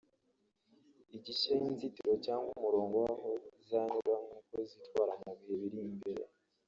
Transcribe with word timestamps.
igashyiraho 1.15 1.67
inzitiro 1.73 2.13
cyangwa 2.25 2.49
umurongo 2.57 2.95
w’aho 3.05 3.29
izanyura 3.61 4.13
n’uko 4.27 4.53
izitwara 4.65 5.13
mu 5.23 5.31
bihe 5.37 5.53
biri 5.61 5.79
imbere 5.89 6.25